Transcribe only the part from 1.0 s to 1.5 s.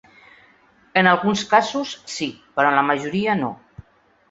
En alguns